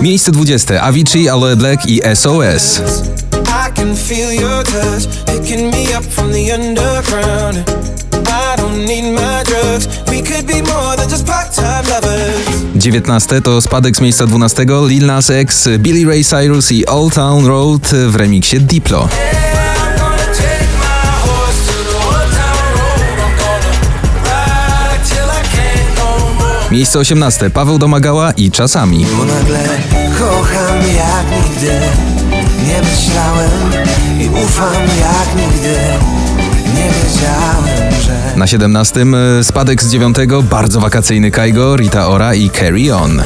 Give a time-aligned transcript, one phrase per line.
[0.00, 0.82] Miejsce 20.
[0.82, 2.82] Avicii, Aloe Black i SOS.
[12.74, 14.66] 19 to spadek z miejsca 12.
[14.86, 19.08] Lil Nas X, Billy Ray Cyrus i Old Town Road w remiksie Diplo.
[26.70, 27.50] Miejsce 18.
[27.50, 29.06] Paweł Domagała i Czasami.
[29.18, 29.58] Bo nagle
[30.18, 31.80] kocham jak nigdy.
[32.66, 33.50] Nie myślałem
[34.20, 35.74] i ufam jak nigdy.
[36.74, 38.36] Nie wiedziałem, że.
[38.36, 39.00] Na 17.
[39.40, 40.16] e, spadek z 9.
[40.50, 43.22] Bardzo wakacyjny Kaigo, Rita Ora i Carry On.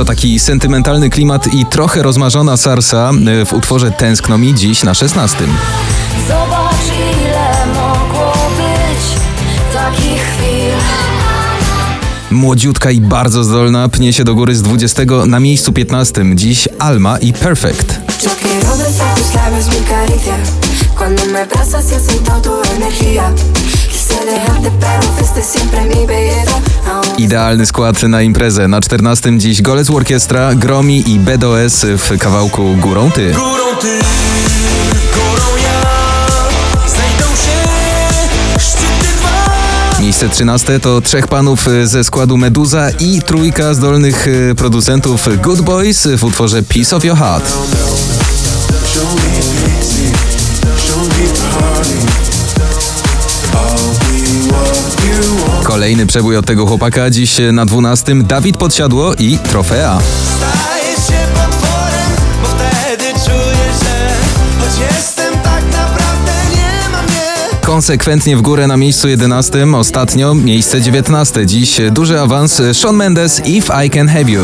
[0.00, 4.94] To taki sentymentalny klimat i trochę rozmarzona sarsa e, w utworze Tęskno mi dziś na
[4.94, 5.38] 16.
[6.28, 6.74] Zobacz
[7.20, 9.04] ile mogło być
[9.74, 10.72] takich chwil
[12.30, 16.24] Młodziutka i bardzo zdolna pnie się do góry z 20 na miejscu 15.
[16.34, 18.00] Dziś Alma i Perfect.
[27.20, 28.68] Idealny skład na imprezę.
[28.68, 33.32] Na 14 dziś Golec Orkiestra, Gromi i BDOS w kawałku Górą Ty.
[33.32, 33.98] Górą ty,
[35.14, 35.82] górą ja.
[36.88, 37.68] Znajdą się
[38.58, 40.02] szczyty dwa.
[40.02, 46.08] Miejsce 13 to trzech panów ze składu Meduza i trójka zdolnych e, producentów Good Boys
[46.16, 47.52] w utworze Piece of Your Heart.
[55.80, 59.98] Kolejny przebój od tego chłopaka dziś na 12 Dawid Podsiadło i Trofea.
[60.36, 62.10] Staję się potworem,
[62.42, 64.08] bo wtedy czuję, że
[64.60, 67.60] choć jestem tak naprawdę nie ma mnie.
[67.60, 71.46] Konsekwentnie w górę na miejscu 11, ostatnio miejsce 19.
[71.46, 74.42] Dziś duży awans Shawn Mendes If I Can Have You.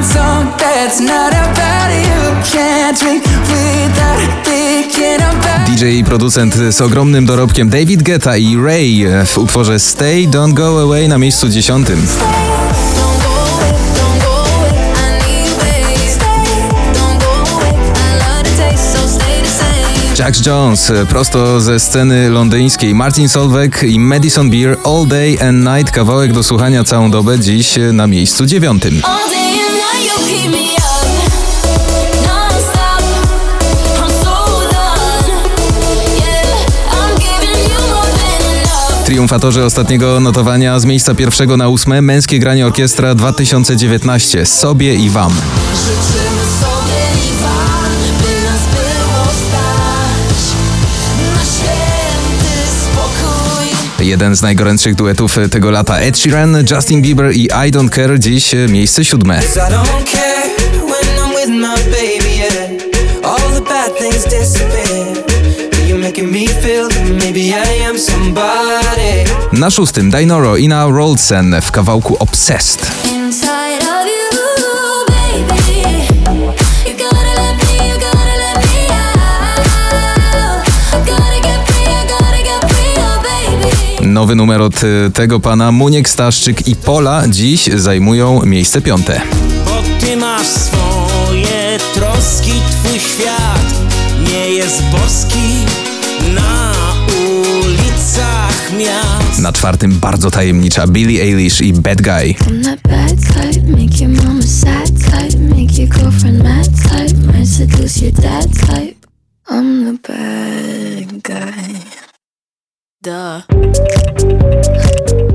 [0.00, 2.20] One song that's not about you.
[2.52, 9.06] Can't drink without thinking about DJ i producent z ogromnym dorobkiem David Guetta i Ray
[9.26, 11.86] w utworze Stay Don't Go Away na miejscu 10.
[11.86, 16.18] Don't go away, don't go away I need ways
[16.94, 21.80] Don't go away I love the taste so stay the same Jax Jones prosto ze
[21.80, 22.94] sceny londyńskiej.
[22.94, 27.78] Martin Solveig i Madison Beer All Day and Night kawałek do słuchania całą dobę dziś
[27.92, 28.82] na miejscu 9.
[39.20, 45.32] Triumfatorzy ostatniego notowania z miejsca pierwszego na ósme Męskie Granie Orkiestra 2019 sobie i wam.
[45.74, 50.56] Życzymy sobie i wam, by nas było stać
[51.22, 54.06] na święty spokój.
[54.06, 58.54] Jeden z najgorętszych duetów tego lata Ed Sheeran, Justin Bieber i I Don't Care dziś
[58.68, 59.40] miejsce siódme.
[69.60, 72.92] Na szóstym Dinoro i na Roldsen w kawałku Obsessed.
[76.28, 76.54] Oh.
[84.00, 89.20] Nowy numer od y, tego pana Muniek Staszczyk i Pola dziś zajmują miejsce piąte.
[89.64, 93.74] Bo ty masz swoje troski, twój świat
[94.32, 95.64] nie jest boski
[96.34, 96.72] na
[97.06, 99.29] ulicach miast.
[99.40, 102.34] Na czwartym bardzo tajemnicza Billie Eilish i Bad Guy.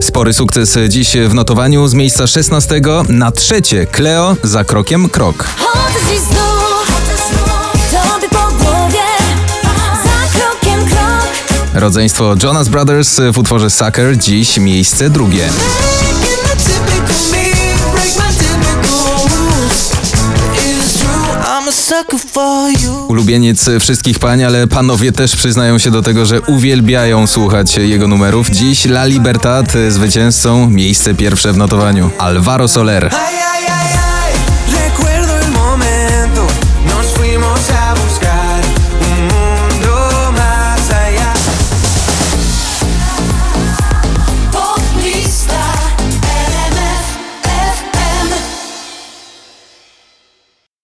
[0.00, 5.48] Spory sukces dziś w notowaniu z miejsca 16 na trzecie Cleo za krokiem krok.
[11.84, 15.48] Rodzeństwo Jonas Brothers w utworze Sucker dziś miejsce drugie.
[23.08, 28.50] Ulubieniec wszystkich pań, ale panowie też przyznają się do tego, że uwielbiają słuchać jego numerów.
[28.50, 32.10] Dziś La Libertad zwycięzcą miejsce pierwsze w notowaniu.
[32.18, 33.10] Alvaro Soler.